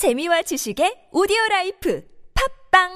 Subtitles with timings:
[0.00, 2.02] 재미와 지식의 오디오 life
[2.72, 2.88] 팟빵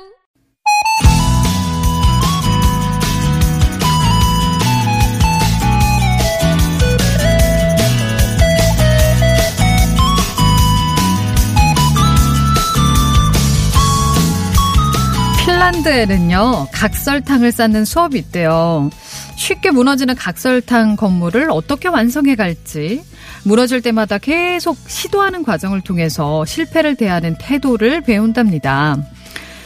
[15.44, 18.88] 핀란드에는요, 각설탕을 쌓는 수업이 있대요.
[19.36, 23.04] 쉽게 무너지는 각설탕 건물을 어떻게 완성해 갈지,
[23.44, 28.96] 무너질 때마다 계속 시도하는 과정을 통해서 실패를 대하는 태도를 배운답니다.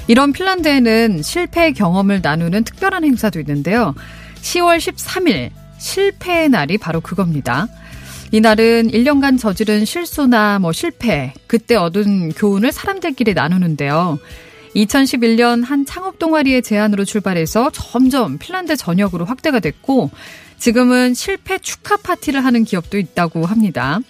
[0.09, 3.95] 이런 핀란드에는 실패 경험을 나누는 특별한 행사도 있는데요.
[4.43, 7.69] 10월 13일, 실패의 날이 바로 그겁니다.
[8.33, 14.19] 이날은 1년간 저지른 실수나 뭐 실패, 그때 얻은 교훈을 사람들끼리 나누는데요.
[14.75, 20.11] 2011년 한 창업 동아리의 제안으로 출발해서 점점 핀란드 전역으로 확대가 됐고
[20.59, 24.01] 지금은 실패 축하 파티를 하는 기업도 있다고 합니다.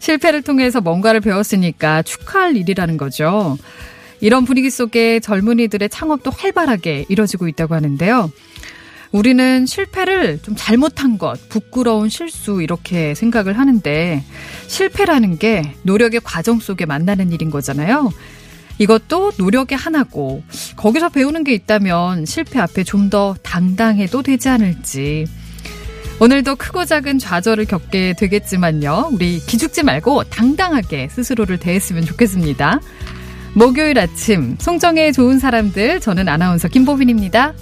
[0.00, 3.56] 실패를 통해서 뭔가를 배웠으니까 축하할 일이라는 거죠.
[4.20, 8.30] 이런 분위기 속에 젊은이들의 창업도 활발하게 이뤄지고 있다고 하는데요.
[9.10, 14.22] 우리는 실패를 좀 잘못한 것, 부끄러운 실수 이렇게 생각을 하는데
[14.66, 18.10] 실패라는 게 노력의 과정 속에 만나는 일인 거잖아요.
[18.78, 20.42] 이것도 노력의 하나고
[20.76, 25.26] 거기서 배우는 게 있다면 실패 앞에 좀 더 당당해도 되지 않을지.
[26.20, 29.10] 오늘도 크고 작은 좌절을 겪게 되겠지만요.
[29.12, 32.80] 우리 기죽지 말고 당당하게 스스로를 대했으면 좋겠습니다.
[33.54, 37.54] 목요일 아침 송정의 좋은 사람들 저는 아나운서 김보빈입니다.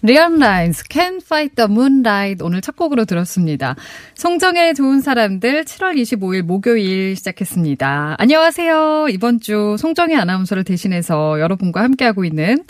[0.00, 3.74] 리얼 라인스 Can Fight the Moonlight 오늘 첫 곡으로 들었습니다.
[4.14, 8.14] 송정의 좋은 사람들 7월 25일 목요일 시작했습니다.
[8.18, 9.08] 안녕하세요.
[9.10, 12.64] 이번 주 송정의 아나운서를 대신해서 여러분과 함께하고 있는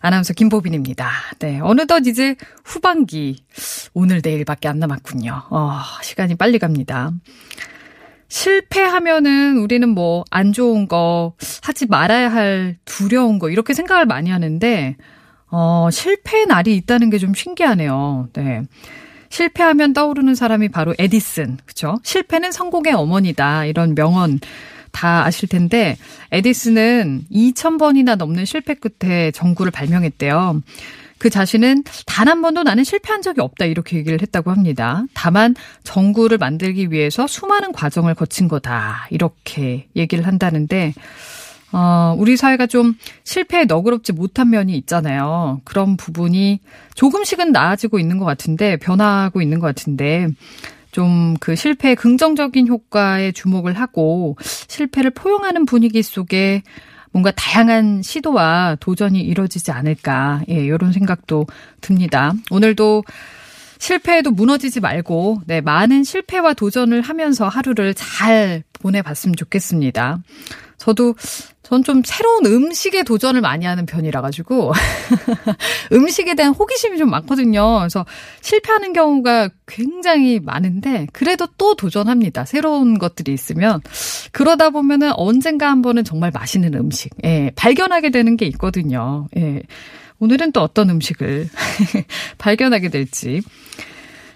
[0.00, 1.10] 아나운서 김보빈입니다.
[1.40, 3.42] 네, 어느덧 이제 후반기
[3.92, 5.46] 오늘 내일밖에 안 남았군요.
[5.50, 7.10] 어, 시간이 빨리 갑니다.
[8.28, 14.96] 실패하면은 우리는 뭐 안 좋은 거 하지 말아야 할 두려운 거 이렇게 생각을 많이 하는데
[15.50, 18.28] 어, 실패의 날이 있다는 게 좀 신기하네요.
[18.34, 18.62] 네.
[19.30, 21.58] 실패하면 떠오르는 사람이 바로 에디슨.
[21.66, 21.98] 그쵸?
[22.02, 23.64] 실패는 성공의 어머니다.
[23.64, 24.40] 이런 명언
[24.90, 25.96] 다 아실 텐데,
[26.32, 30.62] 에디슨은 2,000번이나 넘는 실패 끝에 전구를 발명했대요.
[31.18, 35.04] 그 자신은 단 한 번도 나는 실패한 적이 없다 이렇게 얘기를 했다고 합니다.
[35.14, 40.94] 다만 전구를 만들기 위해서 수많은 과정을 거친 거다 이렇게 얘기를 한다는데
[41.72, 45.60] 어, 우리 사회가 좀 실패에 너그럽지 못한 면이 있잖아요.
[45.64, 46.60] 그런 부분이
[46.94, 50.28] 조금씩은 나아지고 있는 것 같은데, 변화하고 있는 것 같은데,
[50.92, 54.36] 좀 그 실패의 긍정적인 효과에 주목을 하고,
[54.68, 56.62] 실패를 포용하는 분위기 속에
[57.12, 61.46] 뭔가 다양한 시도와 도전이 이루어지지 않을까, 예, 이런 생각도
[61.80, 62.32] 듭니다.
[62.50, 63.04] 오늘도
[63.78, 70.18] 실패에도 무너지지 말고, 네, 많은 실패와 도전을 하면서 하루를 잘 보내봤으면 좋겠습니다.
[70.78, 71.14] 저도
[71.68, 74.72] 전 좀 새로운 음식에 도전을 많이 하는 편이라 가지고
[75.92, 77.80] 음식에 대한 호기심이 좀 많거든요.
[77.80, 78.06] 그래서
[78.40, 82.46] 실패하는 경우가 굉장히 많은데 그래도 또 도전합니다.
[82.46, 83.82] 새로운 것들이 있으면
[84.32, 89.28] 그러다 보면은 언젠가 한 번은 정말 맛있는 음식 예, 발견하게 되는 게 있거든요.
[89.36, 89.62] 예.
[90.20, 91.48] 오늘은 또 어떤 음식을
[92.38, 93.42] 발견하게 될지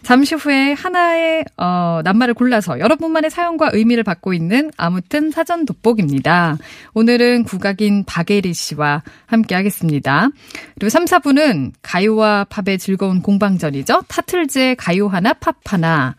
[0.03, 6.59] 잠시 후에 하나의 어, 낱말을 골라서 여러분만의 사연과 의미를 받고 있는 아무튼 사전 돋보기입니다.
[6.95, 10.29] 오늘은 국악인 박예리 씨와 함께 하겠습니다.
[10.75, 14.03] 그리고 3, 4부는 가요와 팝의 즐거운 공방전이죠.
[14.09, 16.17] 타틀즈의 가요 하나 팝 하나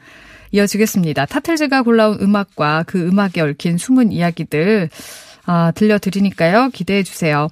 [0.51, 1.25] 이어지겠습니다.
[1.25, 4.89] 타틀즈가 골라온 음악과 그 음악에 얽힌 숨은 이야기들
[5.45, 6.69] 아, 들려드리니까요.
[6.73, 7.49] 기대해 주세요.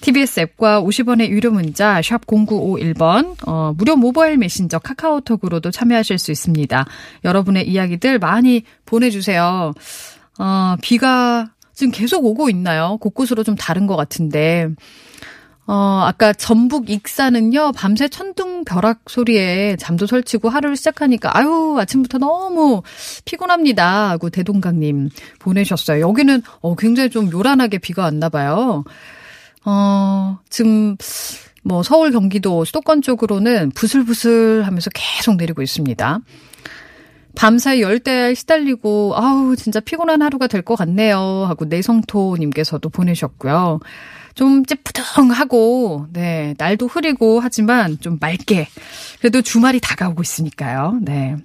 [0.00, 6.86] TBS 앱과 50원의 유료 문자 샵 0951번 어, 무료 모바일 메신저 카카오톡으로도 참여하실 수 있습니다.
[7.24, 9.72] 여러분의 이야기들 많이 보내주세요.
[10.38, 12.96] 어, 비가 지금 계속 오고 있나요?
[13.00, 14.68] 곳곳으로 좀 다른 것 같은데
[15.68, 22.80] 어, 아까 전북 익산은요, 밤새 천둥 벼락 소리에 잠도 설치고 하루를 시작하니까, 아유, 아침부터 너무
[23.26, 24.08] 피곤합니다.
[24.08, 26.00] 하고 대동강님 보내셨어요.
[26.00, 28.82] 여기는, 어, 굉장히 좀 요란하게 비가 왔나 봐요.
[29.70, 30.96] 어, 지금
[31.62, 36.20] 뭐 서울 경기도 수도권 쪽으로는 부슬부슬 하면서 계속 내리고 있습니다.
[37.36, 43.80] 밤사이 열대야에 시달리고 아우 진짜 피곤한 하루가 될 것 같네요 하고 내성토님께서도 보내셨고요.
[44.34, 48.68] 좀 찌푸둥하고 네 날도 흐리고 하지만 좀 맑게
[49.20, 50.98] 그래도 주말이 다가오고 있으니까요.
[51.02, 51.36] 네.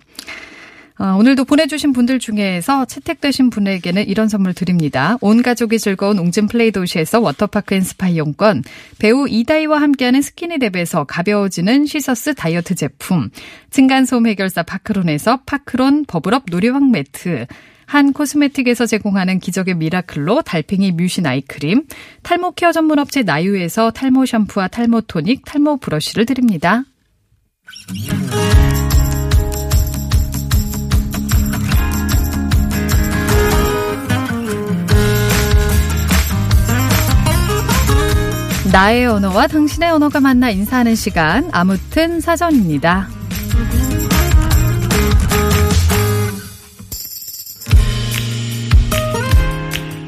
[0.99, 5.17] 어, 오늘도 보내주신 분들 중에서 채택되신 분에게는 이런 선물 드립니다.
[5.21, 8.63] 온 가족이 즐거운 웅진 플레이 도시에서 워터파크 and 스파 이용권,
[8.99, 13.29] 배우 이다희와 함께하는 스키니랩에서 가벼워지는 시서스 다이어트 제품,
[13.71, 17.47] 층간소음 해결사 파크론에서 파크론 버블업 놀이왕 매트,
[17.85, 21.83] 한 코스메틱에서 제공하는 기적의 미라클로 달팽이 뮤신 아이크림,
[22.21, 26.83] 탈모 케어 전문 업체 나유에서 탈모 샴푸와 탈모 토닉, 탈모 브러쉬를 드립니다.
[38.73, 43.07] 나의 언어와 당신의 언어가 만나 인사하는 시간, 아무튼 사전입니다.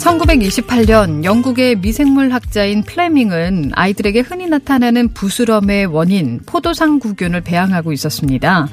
[0.05, 8.67] 1928년 영국의 미생물 학자인 플레밍은 아이들에게 흔히 나타나는 부스럼의 원인 포도상구균을 배양하고 있었습니다.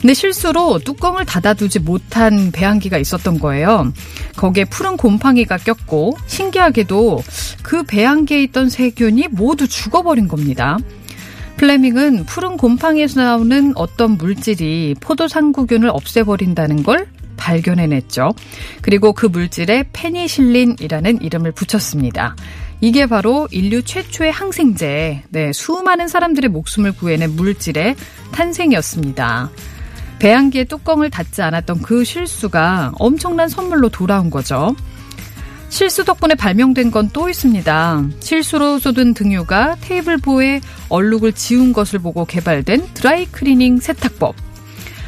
[0.00, 3.92] 근데 실수로 뚜껑을 닫아두지 못한 배양기가 있었던 거예요.
[4.36, 7.22] 거기에 푸른 곰팡이가 꼈고 신기하게도
[7.62, 10.78] 그 배양기에 있던 세균이 모두 죽어버린 겁니다.
[11.58, 17.06] 플레밍은 푸른 곰팡이에서 나오는 어떤 물질이 포도상구균을 없애버린다는 걸
[17.40, 18.34] 발견해냈죠.
[18.82, 22.36] 그리고 그 물질에 페니실린이라는 이름을 붙였습니다.
[22.82, 27.96] 이게 바로 인류 최초의 항생제, 네, 수많은 사람들의 목숨을 구해낸 물질의
[28.32, 29.50] 탄생이었습니다.
[30.18, 34.76] 배양기의 뚜껑을 닫지 않았던 그 실수가 엄청난 선물로 돌아온 거죠.
[35.70, 38.04] 실수 덕분에 발명된 건 또 있습니다.
[38.20, 44.49] 실수로 쏟은 등유가 테이블보에 얼룩을 지운 것을 보고 개발된 드라이 클리닝 세탁법.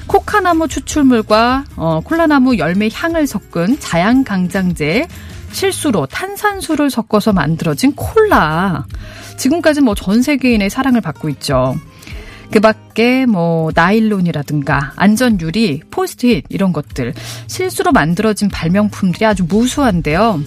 [0.06, 5.06] 코카나무 추출물과 어, 콜라나무 열매 향을 섞은 자양 강장제
[5.52, 8.86] 실수로 탄산수를 섞어서 만들어진 콜라.
[9.36, 11.76] 지금까지 뭐 전 세계인의 사랑을 받고 있죠.
[12.50, 17.14] 그 밖에 뭐 나일론이라든가 안전유리, 포스트잇 이런 것들
[17.46, 20.40] 실수로 만들어진 발명품들이 아주 무수한데요.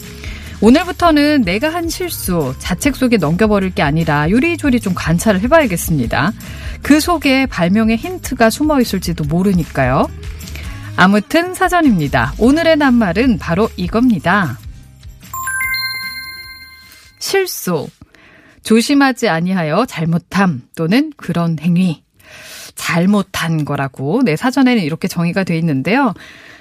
[0.65, 6.33] 오늘부터는 내가 한 실수 자책 속에 넘겨버릴 게 아니라 요리조리 좀 관찰을 해봐야겠습니다.
[6.81, 10.09] 그 속에 발명의 힌트가 숨어 있을지도 모르니까요.
[10.95, 12.33] 아무튼 사전입니다.
[12.39, 14.57] 오늘의 낱말은 바로 이겁니다.
[17.19, 17.87] 실수.
[18.63, 22.03] 조심하지 아니하여 잘못함 또는 그런 행위.
[22.73, 26.15] 잘못한 거라고 내 네, 사전에는 이렇게 정의가 돼 있는데요.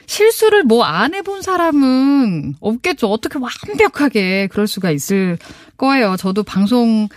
[0.07, 3.09] 실수를 뭐 안 해본 사람은 없겠죠.
[3.09, 5.39] 어떻게 완벽하게 그럴 수가 있을
[5.77, 6.17] 거예요.
[6.17, 7.09] 저도 방송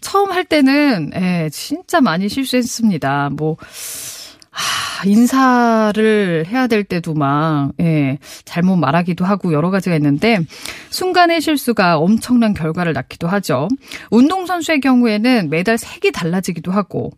[0.00, 3.30] 처음 할 때는 예, 진짜 많이 실수했습니다.
[3.32, 3.56] 뭐
[4.50, 10.38] 하, 인사를 해야 될 때도 막, 예, 잘못 말하기도 하고 여러 가지가 있는데,
[10.90, 13.66] 순간의 실수가 엄청난 결과를 낳기도 하죠.
[14.10, 17.10] 운동선수의 경우에는 매달 색이 달라지기도 하고,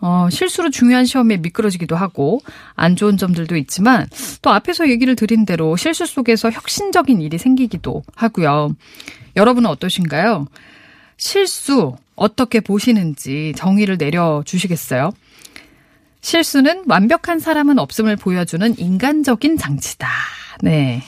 [0.00, 2.40] 어, 실수로 중요한 시험에 미끄러지기도 하고
[2.74, 4.06] 안 좋은 점들도 있지만
[4.42, 8.76] 또 앞에서 얘기를 드린 대로 실수 속에서 혁신적인 일이 생기기도 하고요.
[9.36, 10.46] 여러분은 어떠신가요?
[11.16, 15.10] 실수 어떻게 보시는지 정의를 내려 주시겠어요?
[16.20, 20.08] 실수는 완벽한 사람은 없음을 보여주는 인간적인 장치다.
[20.62, 21.02] 네.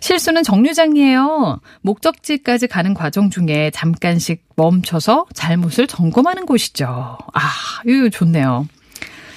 [0.00, 1.60] 실수는 정류장이에요.
[1.82, 7.18] 목적지까지 가는 과정 중에 잠깐씩 멈춰서 잘못을 점검하는 곳이죠.
[7.34, 7.50] 아,
[7.86, 8.66] 이거 좋네요.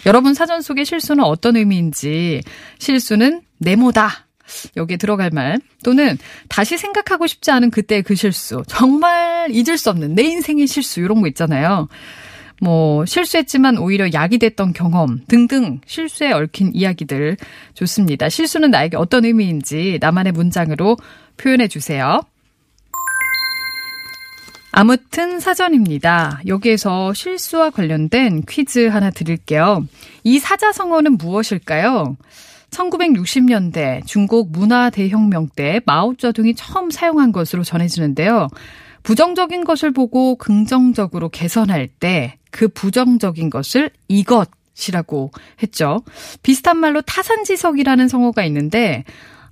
[0.05, 2.41] 여러분 사전 속의 실수는 어떤 의미인지,
[2.79, 4.27] 실수는 네모다.
[4.75, 6.17] 여기에 들어갈 말 또는
[6.49, 11.21] 다시 생각하고 싶지 않은 그때의 그 실수 정말 잊을 수 없는 내 인생의 실수 이런
[11.21, 11.88] 거 있잖아요.
[12.62, 17.36] 뭐 실수했지만 오히려 약이 됐던 경험 등등 실수에 얽힌 이야기들
[17.74, 18.30] 좋습니다.
[18.30, 20.96] 실수는 나에게 어떤 의미인지 나만의 문장으로
[21.38, 22.22] 표현해 주세요.
[24.72, 26.41] 아무튼 사전입니다.
[26.46, 29.84] 여기에서 실수와 관련된 퀴즈 하나 드릴게요.
[30.24, 32.15] 이 사자성어는 무엇일까요?
[32.70, 38.50] 1960년대 중국 문화 대혁명 때 마오쩌둥이 처음 사용한 것으로 전해지는데요.
[39.01, 44.50] 부정적인 것을 보고 긍정적으로 개선할 때 그 부정적인 것을 이것
[44.88, 45.31] 이라고
[45.62, 46.01] 했죠.
[46.43, 49.03] 비슷한 말로 타산지석이라는 성어가 있는데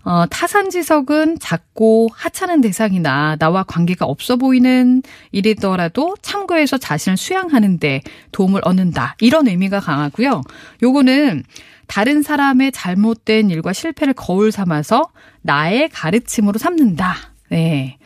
[0.03, 8.01] 어, 타산지석은 작고 하찮은 대상이나 나와 관계가 없어 보이는 일이더라도 참고해서 자신을 수양하는데
[8.32, 9.15] 도움을 얻는다.
[9.20, 10.41] 이런 의미가 강하고요.
[10.82, 11.44] 요거는
[11.88, 15.10] 다른 사람의 잘못된 일과 실패를 거울 삼아서
[15.41, 17.15] 나의 가르침으로 삼는다.
[17.50, 17.98] 네.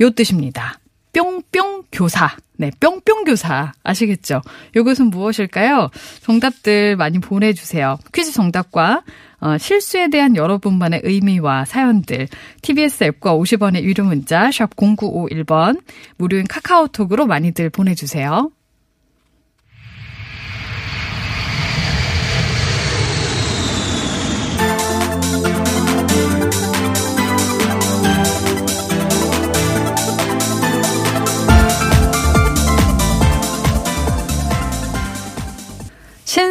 [0.00, 0.79] 요 뜻입니다.
[1.12, 2.30] 뿅뿅 교사.
[2.56, 3.72] 네, 뿅뿅 교사.
[3.82, 4.42] 아시겠죠?
[4.76, 5.90] 이것은 무엇일까요?
[6.22, 7.98] 정답들 많이 보내주세요.
[8.12, 9.02] 퀴즈 정답과
[9.40, 12.28] 어, 실수에 대한 여러분만의 의미와 사연들,
[12.60, 15.80] TBS 앱과 50원의 유료 문자, 샵 0951번,
[16.18, 18.50] 무료인 카카오톡으로 많이들 보내주세요.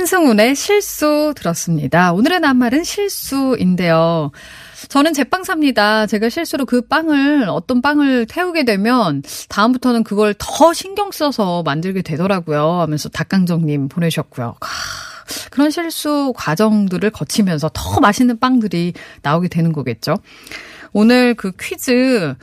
[0.09, 2.13] 신승훈의 실수 들었습니다.
[2.13, 4.31] 오늘의 낱말은 실수인데요.
[4.87, 6.07] 저는 제빵 삽니다.
[6.07, 12.81] 제가 실수로 그 빵을 어떤 빵을 태우게 되면 다음부터는 그걸 더 신경 써서 만들게 되더라고요.
[12.81, 14.55] 하면서 닭강정님 보내셨고요.
[15.51, 20.15] 그런 실수 과정들을 거치면서 더 맛있는 빵들이 나오게 되는 거겠죠.
[20.91, 22.33] 오늘 그 퀴즈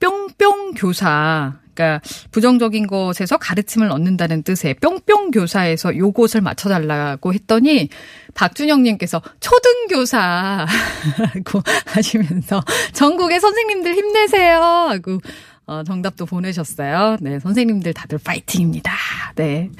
[0.00, 2.00] 뿅뿅 교사 그러니까
[2.30, 7.88] 부정적인 것에서 가르침을 얻는다는 뜻의 뿅뿅 교사에서 요것을 맞춰달라고 했더니
[8.34, 10.66] 박준영님께서 초등교사라고
[11.86, 12.62] 하시면서
[12.92, 15.18] 전국의 선생님들 힘내세요 하고
[15.66, 17.16] 어, 정답도 보내셨어요.
[17.20, 18.92] 네, 선생님들 다들 파이팅입니다.
[19.36, 19.70] 네.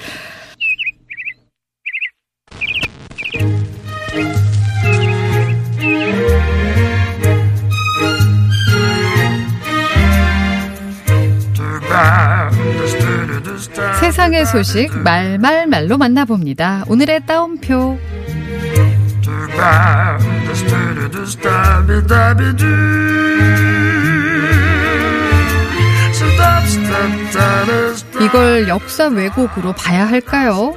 [14.01, 16.85] 세상의 소식 말말말로 만나봅니다.
[16.89, 17.99] 오늘의 따옴표.
[28.21, 30.75] 이걸 역사 왜곡으로 봐야 할까요?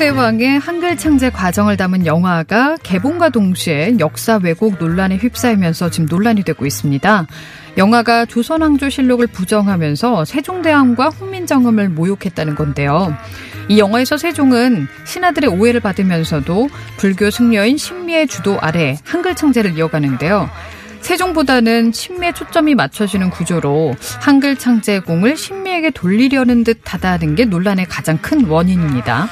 [0.00, 6.64] 세종대왕의 한글 창제 과정을 담은 영화가 개봉과 동시에 역사 왜곡 논란에 휩싸이면서 지금 논란이 되고
[6.64, 7.26] 있습니다.
[7.76, 13.14] 영화가 조선왕조실록을 부정하면서 세종대왕과 훈민정음을 모욕했다는 건데요.
[13.68, 20.48] 이 영화에서 세종은 신하들의 오해를 받으면서도 불교 승려인 신미의 주도 아래 한글 창제를 이어가는데요.
[21.02, 29.28] 세종보다는 신미에 초점이 맞춰지는 구조로 한글 창제공을 신미에게 돌리려는 듯하다는 게 논란의 가장 큰 원인입니다.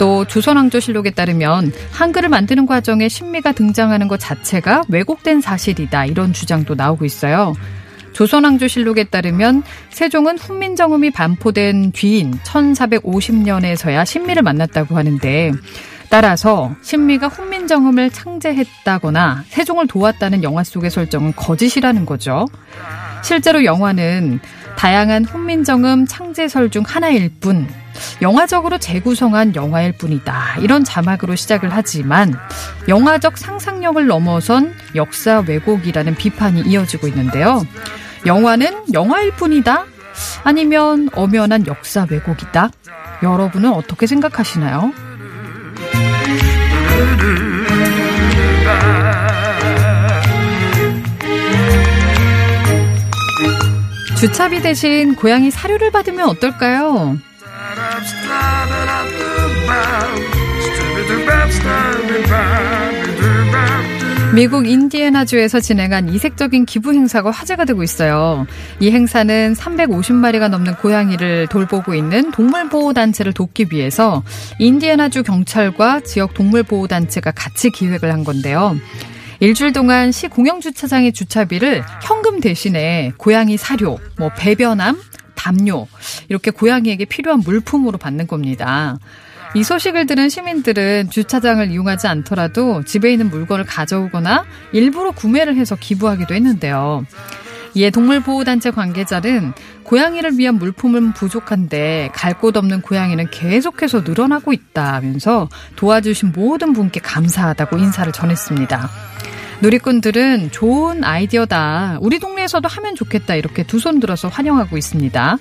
[0.00, 7.04] 또 조선왕조실록에 따르면 한글을 만드는 과정에 신미가 등장하는 것 자체가 왜곡된 사실이다 이런 주장도 나오고
[7.04, 7.52] 있어요.
[8.14, 15.52] 조선왕조실록에 따르면 세종은 훈민정음이 반포된 뒤인 1450년에서야 신미를 만났다고 하는데
[16.08, 22.46] 따라서 신미가 훈민정음을 창제했다거나 세종을 도왔다는 영화 속의 설정은 거짓이라는 거죠.
[23.22, 24.40] 실제로 영화는
[24.78, 27.68] 다양한 훈민정음 창제설 중 하나일 뿐
[28.22, 30.56] 영화적으로 재구성한 영화일 뿐이다.
[30.60, 32.34] 이런 자막으로 시작을 하지만
[32.88, 37.64] 영화적 상상력을 넘어선 역사 왜곡이라는 비판이 이어지고 있는데요.
[38.26, 39.84] 영화는 영화일 뿐이다?
[40.44, 42.70] 아니면 엄연한 역사 왜곡이다?
[43.22, 44.92] 여러분은 어떻게 생각하시나요?
[54.18, 57.16] 주차비 대신 고양이 사료를 받으면 어떨까요?
[64.32, 68.46] 미국 인디애나주에서 진행한 이색적인 기부 행사가 화제가 되고 있어요.
[68.78, 74.22] 이 행사는 350마리가 넘는 고양이를 돌보고 있는 동물보호단체를 돕기 위해서
[74.58, 78.76] 인디애나주 경찰과 지역 동물보호단체가 같이 기획을 한 건데요.
[79.40, 84.96] 일주일 동안 시 공영주차장의 주차비를 현금 대신에 고양이 사료, 뭐 배변함,
[85.34, 85.86] 담요
[86.28, 88.98] 이렇게 고양이에게 필요한 물품으로 받는 겁니다.
[89.54, 96.34] 이 소식을 들은 시민들은 주차장을 이용하지 않더라도 집에 있는 물건을 가져오거나 일부러 구매를 해서 기부하기도
[96.34, 97.04] 했는데요.
[97.74, 99.52] 이에 동물보호단체 관계자는
[99.84, 107.76] 고양이를 위한 물품은 부족한데 갈 곳 없는 고양이는 계속해서 늘어나고 있다면서 도와주신 모든 분께 감사하다고
[107.78, 108.88] 인사를 전했습니다.
[109.62, 111.98] 누리꾼들은 좋은 아이디어다.
[112.00, 113.34] 우리 동네에서도 하면 좋겠다.
[113.34, 115.36] 이렇게 두 손 들어서 환영하고 있습니다.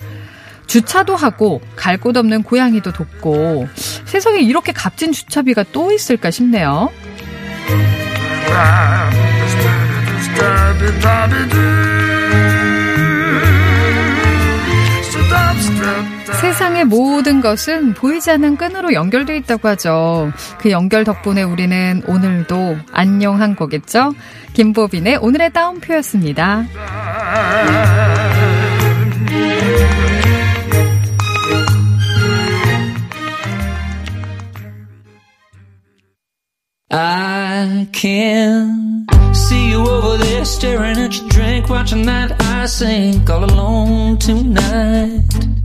[0.69, 3.67] 주차도 하고 갈 곳 없는 고양이도 돕고
[4.05, 6.89] 세상에 이렇게 값진 주차비가 또 있을까 싶네요.
[16.39, 20.31] 세상의 모든 것은 보이지 않는 끈으로 연결되어 있다고 하죠.
[20.59, 24.13] 그 연결 덕분에 우리는 오늘도 안녕한 거겠죠?
[24.53, 26.65] 김보빈의 오늘의 따옴표였습니다.
[36.91, 43.43] I can see you over there staring at your drink, watching that I sink all
[43.45, 45.58] alone tonight.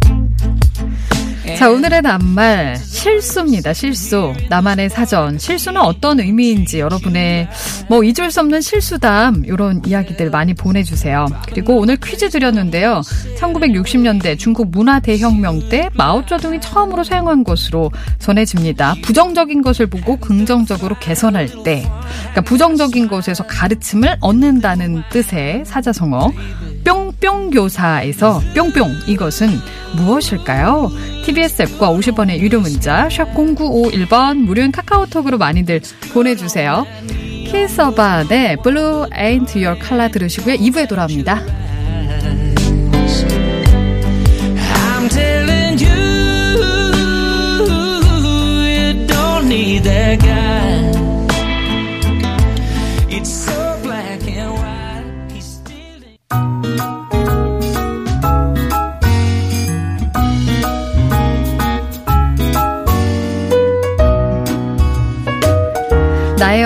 [1.57, 3.73] 자, 오늘의 낱말 실수입니다.
[3.73, 4.33] 실수.
[4.49, 5.39] 나만의 사전.
[5.39, 7.49] 실수는 어떤 의미인지 여러분의
[7.89, 11.27] 뭐 잊을 수 없는 실수담 이런 이야기들 많이 보내주세요.
[11.49, 13.03] 그리고 오늘 퀴즈 드렸는데요.
[13.39, 18.97] 1960년대 중국 문화 대혁명 때 마오쩌둥이 처음으로 사용한 것으로 전해집니다.
[19.03, 21.89] 부정적인 것을 보고 긍정적으로 개선할 때,
[22.21, 26.33] 그러니까 부정적인 것에서 가르침을 얻는다는 뜻의 사자성어
[26.85, 29.49] 뿅뿅 교사에서 뿅뿅 이것은
[29.97, 30.91] 무엇일까요?
[31.25, 35.81] TBS 앱과 50원의 유료 문자 샵 0951번 무료인 카카오톡으로 많이들
[36.13, 36.87] 보내주세요.
[37.51, 40.57] 키스어반의 Blue Ain't Your Color 들으시고요.
[40.57, 41.64] 2부에 돌아옵니다.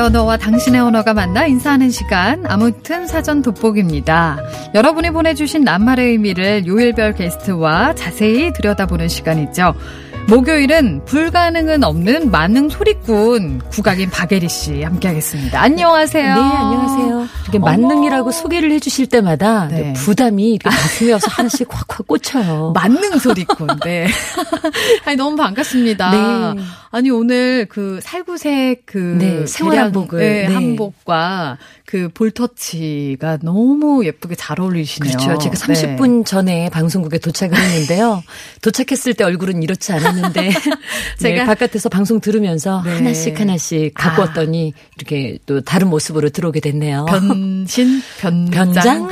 [0.09, 4.39] 언어와 당신의 언어가 만나 인사하는 시간 아무튼 사전 돋보기입니다.
[4.75, 9.75] 여러분이 보내주신 낱말의 의미를 요일별 게스트와 자세히 들여다보는 시간이죠.
[10.29, 15.59] 목요일은 불가능은 없는 만능 소리꾼 국악인 박예리 씨 함께하겠습니다.
[15.59, 16.35] 안녕하세요.
[16.35, 17.29] 네, 안녕하세요.
[17.45, 19.95] 이렇게 만능이라고 소개를 해주실 때마다 네.
[19.95, 22.73] 부담이 가슴에 와서 하나씩 콱콱 꽂혀요.
[22.77, 23.69] 만능 소리꾼.
[23.85, 24.07] 네.
[25.07, 26.11] 아니 너무 반갑습니다.
[26.11, 26.63] 네.
[26.91, 30.55] 아니 오늘 그 살구색 그 네, 생활 한복을 네, 네.
[30.55, 31.57] 한복과
[31.87, 35.17] 그 볼터치가 너무 예쁘게 잘 어울리시네요.
[35.17, 35.39] 그렇죠.
[35.39, 38.23] 제가 30분 전에 방송국에 도착을 했는데요.
[38.61, 40.18] 도착했을 때 얼굴은 이렇지 않았는데
[41.19, 44.27] 제가 바깥에서 방송 들으면서 하나씩 하나씩 갖고 아.
[44.27, 47.07] 왔더니 이렇게 또 다른 모습으로 들어오게 됐네요.
[47.07, 48.73] 변신 변장.
[48.73, 49.09] 변장?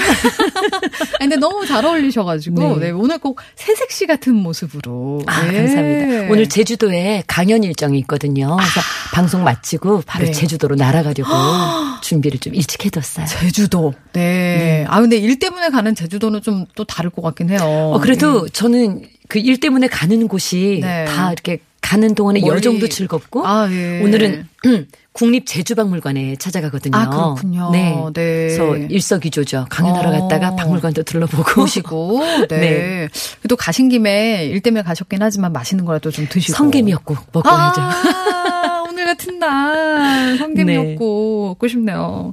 [1.18, 2.90] 근데 너무 잘 어울리셔가지고 네.
[2.90, 5.22] 오늘 꼭 새색시 같은 모습으로.
[5.26, 6.32] 아, 감사합니다.
[6.32, 8.56] 오늘 제주도에 강연 일정이 있거든요.
[8.56, 9.14] 그래서 아.
[9.14, 11.30] 방송 마치고 바로 제주도로 날아가려고
[12.02, 13.26] 준비를 좀 일찍 해뒀어요.
[13.26, 13.94] 제주도.
[14.12, 14.20] 네.
[14.20, 14.84] 네.
[14.88, 17.58] 아, 근데 일 때문에 가는 제주도는 좀 또 다를 것 같긴 해요.
[17.62, 18.50] 어, 그래도 네.
[18.52, 21.04] 저는 그 일 때문에 가는 곳이 네.
[21.06, 24.02] 다 이렇게 가는 동안에 열 정도 즐겁고 아, 예.
[24.02, 24.48] 오늘은
[25.12, 26.96] 국립 제주박물관에 찾아가거든요.
[26.96, 27.70] 아, 그렇군요.
[27.70, 27.94] 네.
[28.12, 28.48] 네.
[28.48, 29.66] 그래서 일석이조죠.
[29.70, 30.12] 강연하러 어.
[30.28, 31.44] 갔다가 박물관도 둘러보고.
[31.62, 32.20] 보시고.
[32.50, 32.58] 네.
[32.58, 33.08] 네.
[33.40, 36.56] 그래도 가신 김에 일 때문에 가셨긴 하지만 맛있는 거라도 좀 드시고.
[36.56, 41.48] 성게미역국 먹고 아, 야죠 오늘 같은 날 성게미역국 네.
[41.50, 42.32] 먹고 싶네요.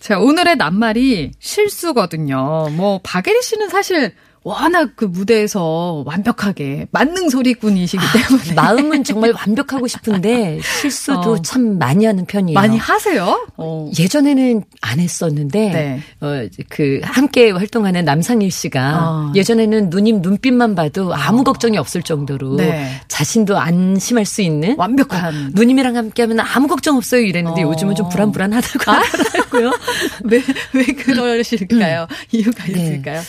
[0.00, 2.70] 자, 오늘의 낱말이 실수거든요.
[2.72, 9.86] 뭐, 박예리 씨는 사실 워낙 그 무대에서 완벽하게 만능 소리꾼이시기 아, 때문에 마음은 정말 완벽하고
[9.86, 11.42] 싶은데 실수도 어.
[11.42, 12.58] 참 많이 하는 편이에요.
[12.58, 13.46] 많이 하세요?
[13.58, 13.90] 어.
[13.98, 16.00] 예전에는 안 했었는데 네.
[16.20, 19.32] 어, 그 함께 활동하는 남상일 씨가 어.
[19.34, 21.44] 예전에는 누님 눈빛만 봐도 아무 어.
[21.44, 22.98] 걱정이 없을 정도로 네.
[23.08, 27.68] 자신도 안심할 수 있는 완벽한 어, 누님이랑 함께하면 아무 걱정 없어요 이랬는데 어.
[27.68, 28.94] 요즘은 좀 불안불안하다고 아?
[28.94, 29.72] 하더라고요.
[30.24, 32.06] 왜, 왜 그러실까요?
[32.08, 32.16] 음.
[32.32, 32.72] 이유가 네.
[32.72, 33.20] 있을까요?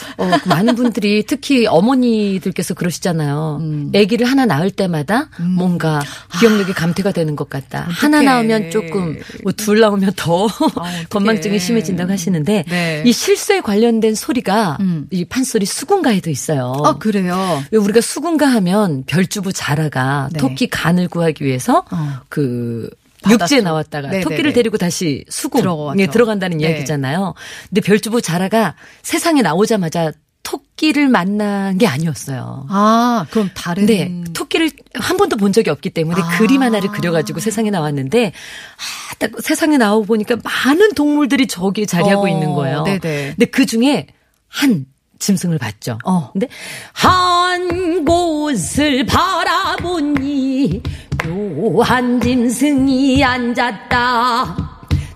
[0.46, 3.58] 많은 분들이 분들이 특히 어머니들께서 그러시잖아요.
[3.60, 3.92] 음.
[3.94, 5.50] 아기를 하나 낳을 때마다 음.
[5.50, 6.02] 뭔가
[6.40, 7.82] 기억력이 감퇴가 되는 것 같다.
[7.82, 7.94] 어떡해.
[7.94, 13.04] 하나 낳으면 조금 뭐둘 낳으면 더 아, 건망증이 심해진다고 하시는데 네.
[13.06, 15.08] 이 실수에 관련된 소리가 음.
[15.12, 16.74] 이 판소리 수군가에도 있어요.
[16.86, 17.62] 아 그래요?
[17.74, 20.40] 우리가 수군가 하면 별주부 자라가 네.
[20.40, 22.20] 토끼 간을 구하기 위해서 어.
[22.30, 22.90] 그
[23.30, 24.24] 육지에 나왔다가 네네네.
[24.24, 26.66] 토끼를 데리고 다시 수궁에 들어간다는 네.
[26.66, 27.34] 이야기잖아요.
[27.70, 30.12] 근데 별주부 자라가 세상에 나오자마자
[30.44, 32.66] 토끼를 만난 게 아니었어요.
[32.70, 33.86] 아, 그럼 다른.
[33.86, 34.24] 네.
[34.34, 36.38] 토끼를 한 번도 본 적이 없기 때문에 아.
[36.38, 42.28] 그림 하나를 그려가지고 세상에 나왔는데, 아, 딱 세상에 나오고 보니까 많은 동물들이 저기에 자리하고 어,
[42.28, 42.84] 있는 거예요.
[42.84, 43.00] 네네.
[43.00, 44.08] 근데 그 중에
[44.48, 44.86] 한
[45.20, 46.00] 짐승을 봤죠.
[46.04, 46.32] 어.
[46.34, 46.48] 근데
[46.94, 50.82] 한 곳을 바라보니
[51.24, 54.71] 묘한 짐승이 앉았다.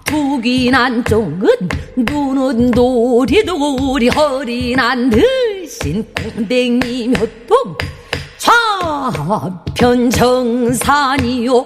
[0.06, 1.50] 북이 난 쪽은
[1.98, 7.78] 눈은 도리도리 허리 난 들신 꽁댕이 몇동
[8.38, 11.66] 좌편 정산이요.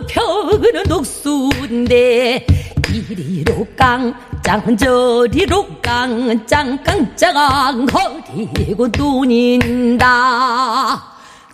[0.00, 2.46] 우편은 독수인데
[2.90, 10.04] 이리로 깡짱 저리로 깡짱 깡짱 거리고 눈인다.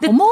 [0.07, 0.25] 어머.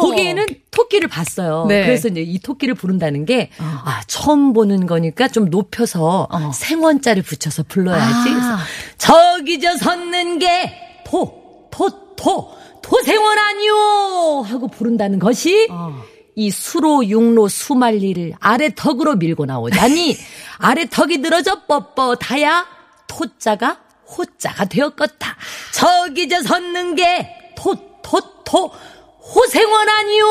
[0.00, 1.66] 보기에는 토끼를 봤어요.
[1.68, 1.84] 네.
[1.86, 3.64] 그래서 이제 이 토끼를 부른다는 게, 어.
[3.84, 6.52] 아, 처음 보는 거니까 좀 높여서 어.
[6.52, 8.30] 생원자를 붙여서 불러야지.
[8.30, 8.58] 아.
[8.98, 10.74] 저기 저 섰는 게,
[11.06, 14.44] 토, 토, 토, 토생원 아니요!
[14.46, 15.94] 하고 부른다는 것이, 어.
[16.34, 20.16] 이 수로 육로 수말리를 아래 턱으로 밀고 나오자니,
[20.58, 22.66] 아래 턱이 늘어져 뻣뻣하야,
[23.06, 25.36] 토자가 호자가 되었겠다.
[25.72, 28.70] 저기 저 섰는 게, 토, 토, 토토
[29.24, 30.26] 호생원 아니요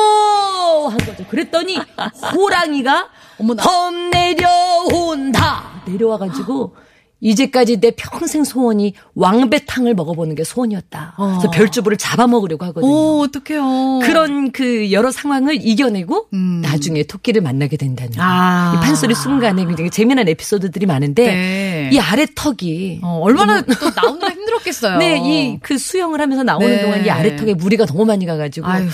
[0.90, 1.24] 한 거죠.
[1.28, 1.78] 그랬더니
[2.34, 6.76] 호랑이가 어머 범 내려온다 내려와가지고
[7.20, 11.14] 이제까지 내 평생 소원이 왕배탕을 먹어보는 게 소원이었다.
[11.16, 11.38] 어.
[11.38, 12.92] 그래서 별주부를 잡아먹으려고 하거든요.
[12.92, 14.00] 오, 어떡해요.
[14.02, 16.60] 그런 그 여러 상황을 이겨내고 음.
[16.60, 18.12] 나중에 토끼를 만나게 된다는.
[18.18, 18.74] 아.
[18.76, 21.90] 이 판소리 순간에 굉장히 재미난 에피소드들이 많은데 네.
[21.92, 24.98] 이 아래 턱이 어, 얼마나 또 나오느라 힘들었겠어요.
[24.98, 26.82] 네, 이 그 수영을 하면서 나오는 네.
[26.82, 28.88] 동안 이 아래 턱에 무리가 너무 많이 가가지고 토토토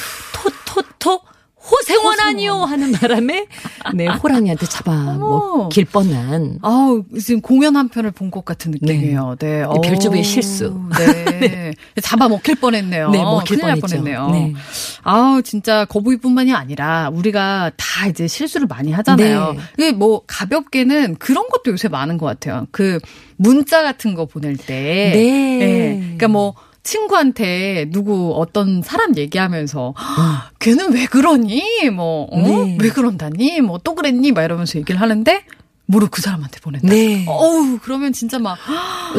[1.71, 3.47] 호생원 아니요 하는 바람에
[3.95, 6.59] 네 호랑이한테 잡아먹길 뻔한.
[6.63, 9.37] 아우 지금 공연 한 편을 본 것 같은 느낌이에요.
[9.41, 9.89] 네, 네.
[9.89, 10.81] 별주부의 실수.
[10.99, 11.25] 네.
[11.41, 11.73] 네.
[12.01, 13.11] 잡아먹힐 뻔했네요.
[13.11, 14.29] 네, 먹힐 뻔했네요.
[14.31, 14.55] 네.
[15.03, 19.57] 아우 진짜 거북이뿐만이 아니라 우리가 다 이제 실수를 많이 하잖아요.
[19.79, 19.93] 네.
[19.93, 22.67] 뭐 가볍게는 그런 것도 요새 많은 것 같아요.
[22.71, 22.99] 그
[23.37, 25.11] 문자 같은 거 보낼 때.
[25.15, 25.59] 네.
[25.59, 25.99] 네.
[26.01, 26.55] 그러니까 뭐.
[26.83, 30.25] 친구한테 누구 어떤 사람 얘기하면서 음.
[30.59, 31.91] 걔는 왜 그러니?
[31.91, 32.39] 뭐, 어?
[32.39, 32.79] 네.
[32.81, 33.61] 왜 그런다니?
[33.61, 34.33] 뭐 또 그랬니?
[34.33, 35.45] 막 이러면서 얘기를 하는데
[35.91, 36.87] 무릎 그 사람한테 보냈다.
[36.87, 37.25] 네.
[37.27, 38.57] 어우, 그러면 진짜 막,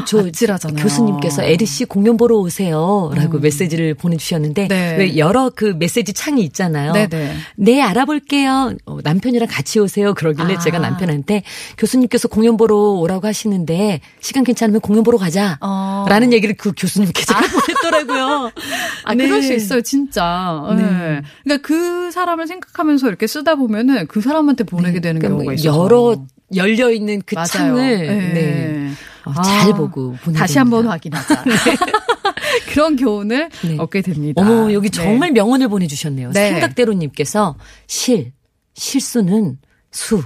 [0.05, 0.81] 저 아찔하잖아요.
[0.81, 3.11] 교수님께서 에리 씨 공연 보러 오세요.
[3.13, 3.41] 라고 음.
[3.41, 4.95] 메시지를 보내주셨는데, 네.
[4.97, 6.93] 왜 여러 그 메시지 창이 있잖아요.
[6.93, 7.07] 네네.
[7.09, 8.73] 네, 네 알아볼게요.
[8.85, 10.13] 어, 남편이랑 같이 오세요.
[10.13, 10.59] 그러길래 아.
[10.59, 11.43] 제가 남편한테
[11.77, 15.57] 교수님께서 공연 보러 오라고 하시는데, 시간 괜찮으면 공연 보러 가자.
[15.59, 16.05] 어.
[16.07, 17.43] 라는 얘기를 그 교수님께 제가 아.
[17.51, 18.51] 보냈더라고요.
[19.03, 19.27] 아, 네.
[19.27, 20.63] 그럴 수 있어요, 진짜.
[20.77, 20.83] 네.
[20.83, 21.21] 네.
[21.43, 25.01] 그러니까 그 사람을 생각하면서 이렇게 쓰다 보면은 그 사람한테 보내게 네.
[25.01, 25.83] 되는 그러니까 경우가 뭐 있어요.
[25.83, 26.15] 여러
[26.55, 27.47] 열려 있는 그 맞아요.
[27.47, 28.33] 창을 네.
[28.33, 28.91] 네.
[29.25, 31.43] 어, 아, 잘 보고 보내 다시 한번 확인하자.
[31.43, 31.53] 네.
[32.71, 33.77] 그런 교훈을 네.
[33.77, 34.41] 얻게 됩니다.
[34.41, 35.03] 어머 여기 네.
[35.03, 36.31] 정말 명언을 보내주셨네요.
[36.31, 36.51] 네.
[36.51, 37.55] 생각대로님께서
[37.87, 38.31] 실
[38.73, 39.57] 실수는
[39.91, 40.23] 수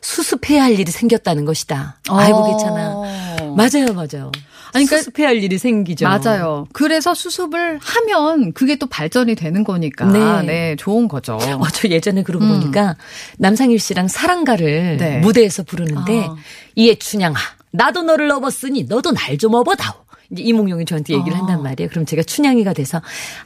[0.00, 2.00] 수습해야 할 일이 생겼다는 것이다.
[2.10, 2.16] 어.
[2.16, 3.33] 아이고 괜찮아.
[3.54, 4.30] 맞아요, 맞아요.
[4.72, 6.06] 아니, 그러니까 수습해야 할 일이 생기죠.
[6.06, 6.66] 맞아요.
[6.72, 10.06] 그래서 수습을 하면 그게 또 발전이 되는 거니까.
[10.06, 10.42] 네.
[10.42, 11.34] 네 좋은 거죠.
[11.34, 12.60] 어, 저 예전에 그러고 음.
[12.60, 12.96] 보니까
[13.38, 15.18] 남상일 씨랑 사랑가를 네.
[15.18, 16.36] 무대에서 부르는데 아.
[16.74, 17.38] 이에 춘향아,
[17.70, 20.03] 나도 너를 업었으니 너도 날 좀 업어다오.
[20.42, 21.40] 이몽룡이 저한테 얘기를 어.
[21.40, 21.88] 한단 말이에요.
[21.90, 23.00] 그럼 제가 춘향이가 돼서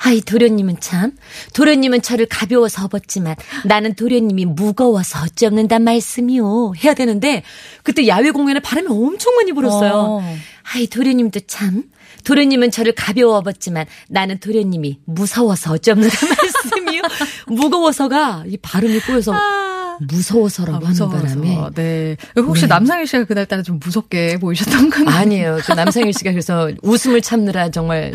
[0.04, 1.12] 아이 도련님은 참
[1.54, 6.72] 도련님은 저를 가벼워서 업었지만 나는 도련님이 무거워서 어찌 없는단 말씀이요.
[6.84, 7.42] 해야 되는데
[7.82, 9.92] 그때 야외 공연에 바람이 엄청 많이 불었어요.
[9.92, 10.36] 어.
[10.74, 11.84] 아이 도련님도 참
[12.24, 17.02] 도련님은 저를 가벼워 업었지만 나는 도련님이 무서워서 어찌 없는단 말씀이요.
[17.46, 19.57] 무거워서가 이 발음이 꼬여서 아.
[20.00, 21.18] 무서워서라고 아, 무서워서.
[21.18, 21.70] 하는 바람에.
[21.74, 22.16] 네.
[22.36, 22.68] 혹시 네.
[22.68, 25.16] 남상일 씨가 그날 따라 좀 무섭게 보이셨던 건가요?
[25.16, 25.58] 아니에요.
[25.64, 28.12] 그 남상일 씨가 그래서 웃음을 참느라 정말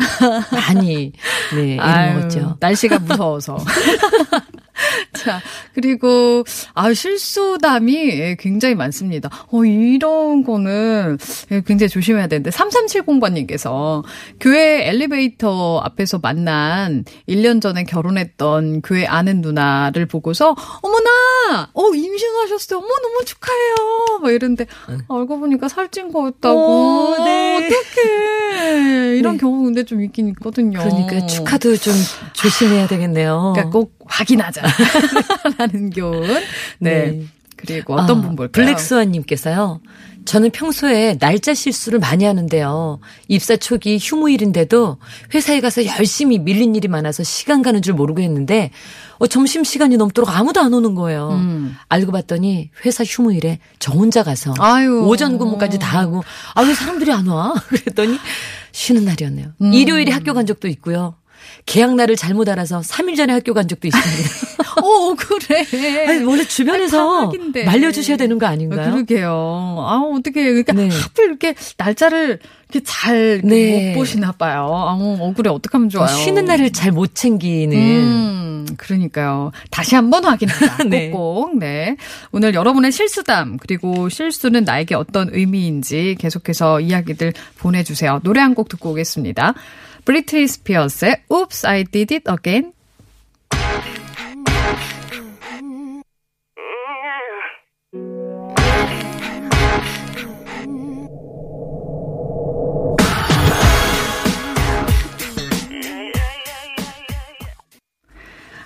[0.52, 1.12] 많이
[1.54, 2.56] 네, 이름 먹었죠.
[2.60, 3.58] 날씨가 무서워서.
[5.12, 5.40] 자,
[5.74, 6.44] 그리고,
[6.74, 9.30] 아, 실수담이 굉장히 많습니다.
[9.50, 11.18] 어, 이런 거는
[11.66, 14.02] 굉장히 조심해야 되는데, 3370번님께서
[14.40, 21.70] 교회 엘리베이터 앞에서 만난 1년 전에 결혼했던 교회 아는 누나를 보고서, 어머나!
[21.72, 22.78] 어, 임신하셨어요.
[22.78, 24.18] 어머, 너무 축하해요.
[24.22, 24.98] 막 이런데, 응.
[25.08, 26.54] 알고 보니까 살찐 거였다고.
[26.54, 27.56] 오, 어, 네.
[27.56, 29.16] 어떡해.
[29.16, 29.40] 이런 네.
[29.40, 30.78] 경우 근데 좀 있긴 있거든요.
[30.78, 31.92] 그러니까 축하도 좀
[32.32, 33.52] 조심해야 되겠네요.
[33.54, 34.62] 그러니까 꼭 확인하자.
[35.58, 36.42] 라는 교훈.
[36.78, 37.06] 네.
[37.10, 37.26] 네.
[37.56, 38.50] 그리고 어떤 아, 분 볼까요?
[38.66, 39.80] 블랙스완님께서요.
[40.26, 42.98] 저는 평소에 날짜 실수를 많이 하는데요.
[43.28, 44.96] 입사 초기 휴무일인데도
[45.34, 48.70] 회사에 가서 열심히 밀린 일이 많아서 시간 가는 줄 모르고 했는데
[49.18, 51.30] 어, 점심 시간이 넘도록 아무도 안 오는 거예요.
[51.32, 51.76] 음.
[51.88, 55.02] 알고 봤더니 회사 휴무일에 저 혼자 가서 아유.
[55.06, 56.22] 오전 근무까지 다 하고
[56.54, 57.52] 아 왜 사람들이 안 와?
[57.68, 58.18] 그랬더니
[58.72, 59.48] 쉬는 날이었네요.
[59.60, 59.72] 음.
[59.72, 61.14] 일요일에 학교 간 적도 있고요.
[61.66, 64.54] 계약 날을 잘못 알아서 3일 전에 학교 간 적도 있습니다.
[64.82, 65.64] 어, 그래.
[66.08, 68.90] 아니, 원래 주변에서 아니, 말려주셔야 되는 거 아닌가요?
[68.92, 69.30] 그러게요.
[69.30, 70.88] 아, 어떻게, 그러니까 네.
[70.90, 72.38] 하필 이렇게 날짜를
[72.70, 73.94] 이렇게 잘못 네.
[73.94, 74.68] 보시나 봐요.
[74.72, 75.48] 아, 억울해.
[75.50, 76.08] 어떡하면 좋아요.
[76.08, 77.76] 쉬는 날을 잘 못 챙기는.
[77.78, 79.50] 음, 그러니까요.
[79.70, 80.84] 다시 한번 확인하자.
[80.90, 81.10] 네.
[81.10, 81.56] 꼭꼭.
[81.58, 81.96] 네.
[82.30, 88.20] 오늘 여러분의 실수담, 그리고 실수는 나에게 어떤 의미인지 계속해서 이야기들 보내주세요.
[88.22, 89.54] 노래 한 곡 듣고 오겠습니다.
[90.05, 92.72] 브리트니 스피어스의 Oops, I Did It Again.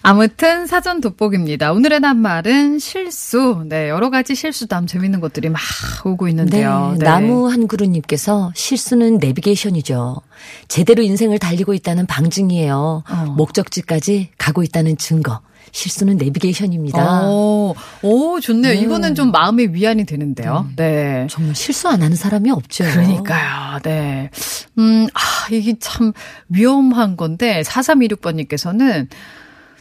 [0.09, 1.71] 아무튼 사전 돋보기입니다.
[1.73, 3.63] 오늘의 낱말은 실수.
[3.67, 5.61] 네, 여러 가지 실수담 재밌는 것들이 막
[6.03, 6.93] 오고 있는데요.
[6.93, 7.05] 네, 네.
[7.05, 10.23] 나무 한 그루님께서 실수는 내비게이션이죠.
[10.67, 13.05] 제대로 인생을 달리고 있다는 방증이에요.
[13.07, 13.35] 어.
[13.37, 15.43] 목적지까지 가고 있다는 증거.
[15.73, 17.29] 실수는 내비게이션입니다.
[17.29, 18.73] 오, 오 좋네요.
[18.73, 18.81] 네.
[18.81, 20.71] 이거는 좀 마음의 위안이 되는데요.
[20.77, 21.19] 네.
[21.19, 21.27] 네.
[21.29, 22.85] 정말 실수 안 하는 사람이 없죠.
[22.85, 23.81] 그러니까요.
[23.83, 24.31] 네.
[24.79, 26.15] 음, 아, 이게 참
[26.49, 29.09] 위험한 건데, 4326번님께서는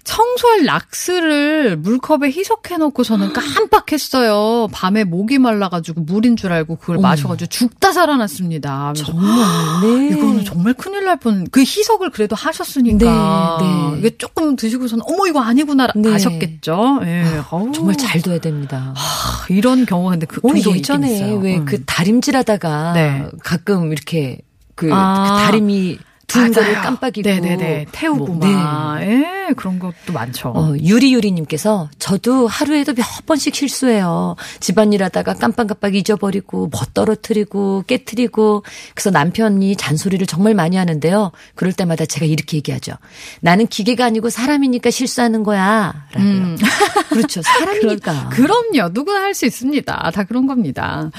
[0.08, 4.70] 청소할 락스를 물컵에 희석해놓고서는 깜빡했어요.
[4.72, 8.94] 밤에 목이 말라가지고 물인 줄 알고 그걸 마셔가지고 죽다 살아났습니다.
[8.96, 9.36] 정말,
[9.82, 10.08] 네.
[10.16, 11.46] 이거는 정말 큰일 날 뻔.
[11.52, 13.58] 그 희석을 그래도 하셨으니까.
[13.60, 14.00] 네, 네.
[14.00, 16.14] 이게 조금 드시고서는 어머 이거 아니구나 네.
[16.14, 17.00] 아셨겠죠.
[17.04, 17.24] 예.
[17.50, 18.94] 아, 정말 잘 둬야 됩니다.
[18.96, 23.26] 아, 이런 경우가 근데 그 어, 예전에 왜 그 다림질하다가 네.
[23.44, 24.40] 가끔 이렇게
[24.76, 25.24] 그, 아.
[25.24, 29.48] 그 다림이 둔 거를 깜빡이고 네네네 태우고 뭐, 막 네.
[29.50, 30.50] 예, 그런 것도 많죠.
[30.50, 34.36] 어, 유리유리님께서 저도 하루에도 몇 번씩 실수해요.
[34.60, 38.64] 집안일하다가 깜빡깜빡 잊어버리고 뭐 떨어뜨리고 깨뜨리고
[38.94, 41.32] 그래서 남편이 잔소리를 정말 많이 하는데요.
[41.56, 42.94] 그럴 때마다 제가 이렇게 얘기하죠.
[43.40, 46.08] 나는 기계가 아니고 사람이니까 실수하는 거야.
[46.12, 46.30] 라고요.
[46.30, 46.58] 음.
[47.10, 47.42] 그렇죠.
[47.42, 48.30] 사람이니까.
[48.30, 48.90] 그럼요.
[48.92, 50.12] 누구나 할 수 있습니다.
[50.16, 51.12] 다 그런 겁니다.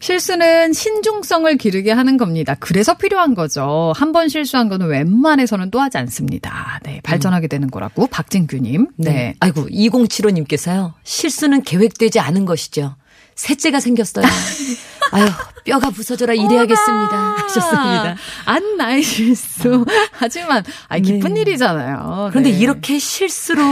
[0.00, 2.56] 실수는 신중성을 기르게 하는 겁니다.
[2.58, 3.92] 그래서 필요한 거죠.
[3.94, 6.80] 한 번 실수한 거는 웬만해서는 또 하지 않습니다.
[6.82, 8.88] 네, 발전하게 되는 거라고 박진규님.
[8.96, 9.10] 네.
[9.10, 9.34] 네.
[9.38, 10.94] 아이고 2075님께서요.
[11.04, 12.96] 실수는 계획되지 않은 것이죠.
[13.40, 14.26] 셋째가 생겼어요.
[15.12, 15.26] 아유,
[15.64, 17.36] 뼈가 부서져라 이래야겠습니다.
[17.38, 18.16] 하셨습니다.
[18.44, 19.84] 안 나의 실수.
[20.12, 21.40] 하지만, 아, 기쁜 네.
[21.40, 22.28] 일이잖아요.
[22.30, 22.58] 그런데 네.
[22.58, 23.62] 이렇게 실수로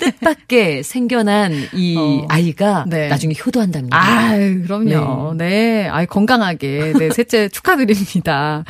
[0.00, 2.26] 뜻밖의 생겨난 이 어.
[2.28, 3.08] 아이가 네.
[3.08, 3.96] 나중에 효도한답니다.
[3.96, 5.34] 아, 그럼요.
[5.36, 5.48] 네.
[5.50, 5.88] 네.
[5.88, 6.94] 아, 건강하게.
[6.98, 8.64] 네, 셋째 축하드립니다.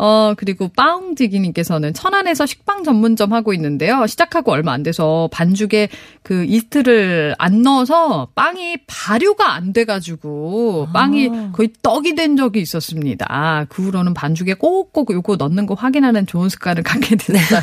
[0.00, 4.06] 어, 그리고 빠웅지기님께서는 천안에서 식빵 전문점 하고 있는데요.
[4.06, 5.88] 시작하고 얼마 안 돼서 반죽에
[6.22, 11.50] 그 이스트를 안 넣어서 빵이 발효가 안 돼가지고 빵이 아.
[11.52, 13.66] 거의 떡이 된 적이 있었습니다.
[13.68, 17.60] 그 후로는 반죽에 꼭꼭 요거 넣는 거 확인하는 좋은 습관을 갖게 됐어요.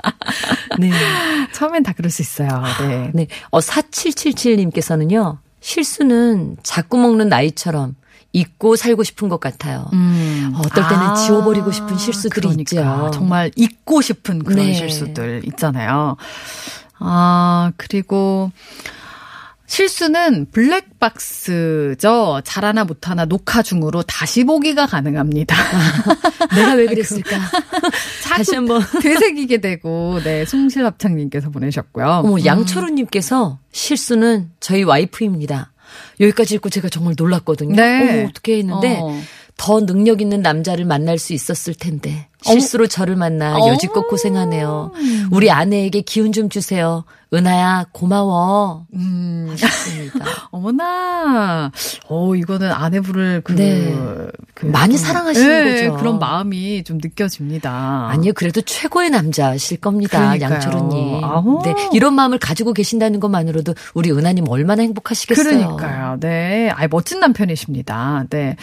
[0.80, 0.90] 네.
[1.52, 2.48] 처음엔 다 그럴 수 있어요.
[2.80, 3.10] 네.
[3.12, 3.26] 네.
[3.50, 5.38] 어, 4777님께서는요.
[5.60, 7.94] 실수는 자꾸 먹는 나이처럼
[8.38, 9.88] 잊고 살고 싶은 것 같아요.
[9.92, 10.52] 음.
[10.56, 12.60] 어떨 때는 아, 지워버리고 싶은 실수들이 그러니까.
[12.62, 13.10] 있죠.
[13.12, 14.74] 정말 잊고 싶은 그런 네.
[14.74, 16.16] 실수들 있잖아요.
[17.00, 18.50] 아, 그리고
[19.66, 22.40] 실수는 블랙박스죠.
[22.42, 25.54] 잘하나 못하나 녹화 중으로 다시 보기가 가능합니다.
[26.56, 27.36] 내가 왜 그랬을까?
[28.24, 32.06] 다시 한번 되새기게 되고, 네, 숭실합창님께서 보내셨고요.
[32.24, 35.72] 어머, 양철우님께서 실수는 저희 와이프입니다.
[36.20, 37.74] 여기까지 읽고 제가 정말 놀랐거든요.
[37.74, 38.20] 네.
[38.20, 39.20] 어머, 어떻게 했는데 어.
[39.56, 42.86] 더 능력 있는 남자를 만날 수 있었을 텐데 실수로 어?
[42.86, 44.92] 저를 만나 여지껏 고생하네요.
[45.30, 47.04] 우리 아내에게 기운 좀 주세요.
[47.32, 48.86] 은하야 고마워.
[48.94, 49.48] 음.
[49.50, 50.24] 하셨습니다.
[50.50, 51.70] 어머나.
[52.08, 53.94] 어 이거는 아내분을 그, 네.
[54.54, 55.96] 그 많이 좀, 사랑하시는 네, 거죠.
[55.98, 58.08] 그런 마음이 좀 느껴집니다.
[58.10, 60.40] 아니요 그래도 최고의 남자실 겁니다.
[60.40, 61.20] 양철우님.
[61.64, 65.44] 네 이런 마음을 가지고 계신다는 것만으로도 우리 은하님 얼마나 행복하시겠어요.
[65.44, 66.16] 그러니까요.
[66.20, 66.70] 네.
[66.70, 68.24] 아 멋진 남편이십니다.
[68.30, 68.56] 네.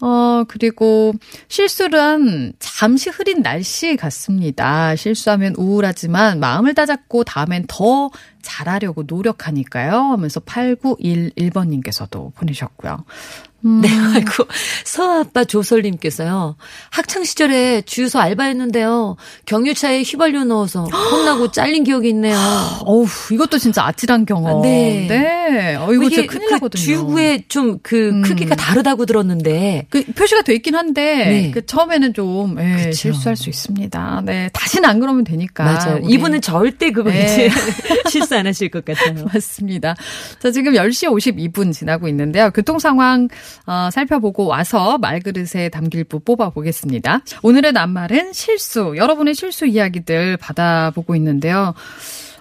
[0.00, 1.12] 어 그리고
[1.48, 4.94] 실수란 잠시 흐린 날씨 같습니다.
[4.94, 8.10] 실수하면 우울하지만 마음을 다잡고 다음엔 더
[8.42, 9.92] 잘하려고 노력하니까요.
[9.92, 13.04] 하면서 8911번님께서도 보내셨고요.
[13.64, 13.80] 음.
[13.80, 14.44] 네, 아이고.
[14.84, 16.56] 서아빠 조설님께서요.
[16.90, 19.16] 학창시절에 주유소 알바했는데요.
[19.46, 22.36] 경유차에 휘발유 넣어서 혼나고 잘린 기억이 있네요.
[22.86, 24.62] 어우, 이것도 진짜 아찔한 경험.
[24.62, 25.06] 네.
[25.08, 25.74] 네.
[25.74, 26.80] 어, 이거 진짜 큰일 그 나거든요.
[26.82, 28.22] 주유구에 좀그 음.
[28.22, 29.86] 크기가 다르다고 들었는데.
[29.90, 31.50] 그 표시가 돼 있긴 한데, 네.
[31.50, 34.22] 그 처음에는 좀, 예, 실수할 수 있습니다.
[34.24, 34.50] 네.
[34.52, 35.64] 다시는 안 그러면 되니까.
[35.64, 36.00] 맞아요.
[36.02, 36.14] 우리.
[36.14, 37.48] 이분은 절대 그거 네.
[37.48, 37.50] 이제
[38.28, 39.24] 실수 안 하실 것 같아요.
[39.32, 39.96] 맞습니다.
[40.38, 42.50] 자, 지금 10시 52분 지나고 있는데요.
[42.50, 43.28] 교통 상황
[43.66, 47.22] 어, 살펴보고 와서 말그릇에 담길 부 뽑아보겠습니다.
[47.42, 48.94] 오늘의 낱말은 실수.
[48.96, 51.74] 여러분의 실수 이야기들 받아보고 있는데요.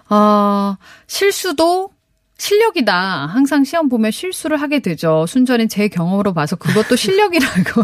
[0.10, 0.76] 어,
[1.08, 1.89] 실수도
[2.38, 3.26] 실력이다.
[3.28, 5.26] 항상 시험 보면 실수를 하게 되죠.
[5.28, 7.84] 순전히 제 경험으로 봐서 그것도 실력이라고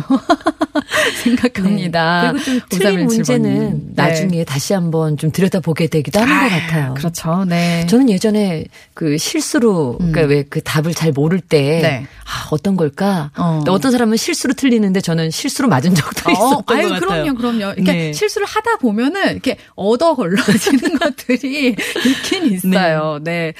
[1.23, 2.31] 생각합니다.
[2.31, 2.39] 네.
[2.43, 4.03] 그리고 좀 틀린 문제는 네.
[4.03, 6.93] 나중에 다시 한번 좀 들여다보게 되기도 하는 아, 것 같아요.
[6.93, 7.45] 그렇죠.
[7.45, 7.85] 네.
[7.87, 10.11] 저는 예전에 그 실수로 음.
[10.11, 12.05] 그러니까 왜 그 답을 잘 모를 때 네.
[12.25, 13.31] 아, 어떤 걸까?
[13.37, 13.63] 어.
[13.69, 17.33] 어떤 사람은 실수로 틀리는데 저는 실수로 맞은 적도 어, 있었던 아유, 것 같아요.
[17.33, 17.73] 그럼요, 그럼요.
[17.77, 18.13] 이렇게 네.
[18.13, 23.19] 실수를 하다 보면은 이렇게 얻어 걸러지는 것들이 있긴 있어요.
[23.23, 23.53] 네.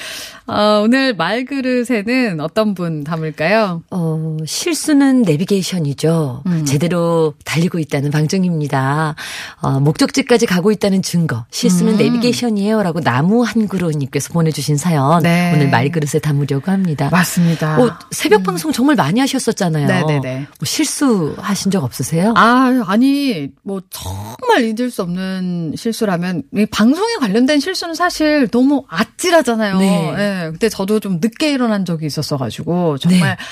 [0.47, 0.53] 네.
[0.53, 3.83] 어, 오늘 말그릇에는 어떤 분 담을까요?
[3.91, 6.43] 어, 실수는 내비게이션이죠.
[6.45, 6.65] 음.
[6.65, 9.15] 제대로 달리고 있다는 방증입니다.
[9.61, 11.45] 어, 목적지까지 가고 있다는 증거.
[11.51, 11.97] 실수는 음.
[11.97, 12.83] 내비게이션이에요.
[12.83, 15.23] 라고 나무 한 그루님께서 보내주신 사연.
[15.23, 15.53] 네.
[15.53, 17.09] 오늘 말그릇에 담으려고 합니다.
[17.11, 17.81] 맞습니다.
[17.81, 18.43] 어, 새벽 음.
[18.43, 19.87] 방송 정말 많이 하셨었잖아요.
[19.87, 20.35] 네네네.
[20.35, 22.33] 뭐 실수하신 적 없으세요?
[22.35, 29.77] 아, 아니, 뭐 정말 잊을 수 없는 실수라면 방송에 관련된 실수는 사실 너무 아찔하잖아요.
[29.77, 30.11] 네.
[30.15, 30.32] 네.
[30.51, 33.43] 근데 저도 좀 늦게 일어난 적이 있었어가지고 정말 네.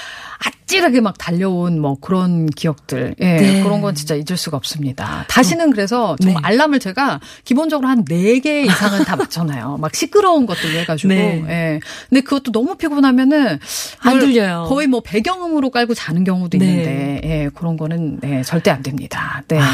[0.44, 3.16] 아찔하게 막 달려온 뭐 그런 기억들.
[3.20, 3.36] 예.
[3.36, 3.64] 네.
[3.64, 5.26] 그런 건 진짜 잊을 수가 없습니다.
[5.28, 6.48] 다시는 그래서 정말 네.
[6.48, 9.78] 알람을 제가 기본적으로 한 4개 이상은 다 맞춰놔요.
[9.82, 11.14] 막 시끄러운 것들 해가지고.
[11.14, 11.44] 네.
[11.48, 11.80] 예.
[12.10, 13.60] 근데 그것도 너무 피곤하면은
[14.00, 14.66] 안 들려요.
[14.68, 16.66] 거의 뭐 배경음으로 깔고 자는 경우도 네.
[16.66, 17.50] 있는데, 예.
[17.54, 19.44] 그런 거는 네, 절대 안 됩니다.
[19.48, 19.60] 네.
[19.60, 19.66] 아.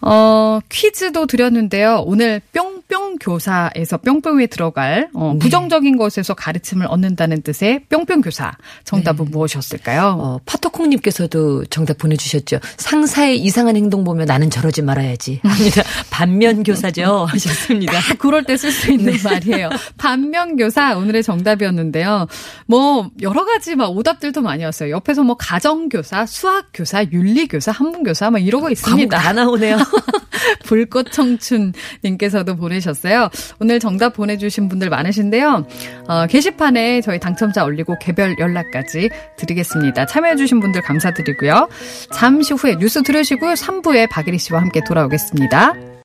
[0.00, 2.02] 어, 퀴즈도 드렸는데요.
[2.06, 5.38] 오늘 뿅 뿅 교사에서 뿅뿅에 들어갈 어, 네.
[5.38, 8.52] 부정적인 것에서 가르침을 얻는다는 뜻의 뿅뿅 교사.
[8.84, 9.30] 정답은 네.
[9.30, 10.16] 무엇이었을까요?
[10.18, 12.58] 어, 파토콩님께서도 정답 보내주셨죠.
[12.76, 15.40] 상사의 이상한 행동 보면 나는 저러지 말아야지.
[15.42, 15.82] 합니다.
[16.10, 17.26] 반면 교사죠.
[17.30, 17.98] 하셨습니다.
[17.98, 19.18] 아, 그럴 때 쓸 수 있는 네.
[19.22, 19.68] 말이에요.
[19.98, 22.26] 반면 교사 오늘의 정답이었는데요.
[22.66, 24.90] 뭐 여러 가지 막 오답들도 많이 왔어요.
[24.90, 29.18] 옆에서 뭐 가정 교사, 수학 교사, 윤리 교사, 한문 교사 막 이러고 있습니다.
[29.18, 29.76] 다 나오네요.
[30.64, 33.28] 불꽃 청춘님께서도 보내 셨어요.
[33.60, 35.66] 오늘 정답 보내주신 분들 많으신데요.
[36.08, 40.06] 어, 게시판에 저희 당첨자 올리고 개별 연락까지 드리겠습니다.
[40.06, 41.68] 참여해주신 분들 감사드리고요.
[42.12, 45.86] 잠시 후에 뉴스 들으시고 3부에 박예리 씨와 함께 돌아오겠습니다.